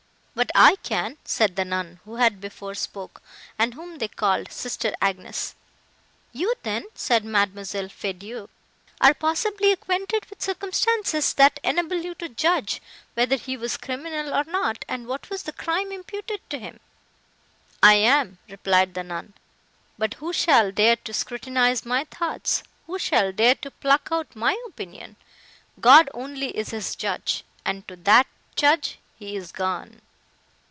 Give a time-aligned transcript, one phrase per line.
[0.33, 3.21] "But I can," said the nun, who had before spoke,
[3.59, 5.55] and whom they called sister Agnes.
[6.33, 8.49] "You then," said Mademoiselle Feydeau,
[9.01, 12.81] "are possibly acquainted with circumstances, that enable you to judge,
[13.13, 16.79] whether he was criminal or not, and what was the crime imputed to him."
[17.83, 19.33] "I am," replied the nun;
[19.97, 25.17] "but who shall dare to scrutinize my thoughts—who shall dare to pluck out my opinion?
[25.81, 30.01] God only is his judge, and to that judge he is gone!"